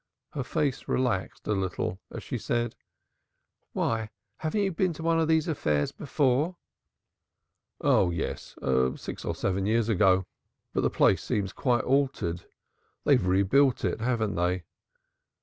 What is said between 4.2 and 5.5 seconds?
haven't you been to one of these